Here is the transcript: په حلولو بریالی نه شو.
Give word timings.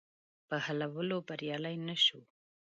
په 0.47 0.55
حلولو 0.65 1.17
بریالی 1.27 1.75
نه 1.87 1.95
شو. 2.05 2.21